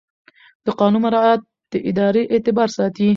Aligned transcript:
د 0.65 0.67
قانون 0.79 1.01
مراعات 1.05 1.41
د 1.71 1.73
ادارې 1.89 2.21
اعتبار 2.33 2.69
ساتي. 2.77 3.07